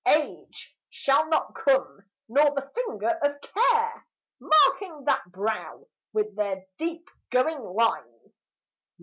Age 0.07 0.75
shall 0.89 1.29
not 1.29 1.53
come, 1.53 2.05
nor 2.27 2.55
the 2.55 2.71
finger 2.73 3.19
of 3.21 3.39
care, 3.39 4.07
Marking 4.39 5.03
that 5.05 5.31
brow 5.31 5.85
with 6.11 6.35
their 6.35 6.65
deep 6.79 7.07
going 7.29 7.59
lines. 7.59 8.43